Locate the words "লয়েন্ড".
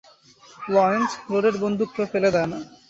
0.73-1.09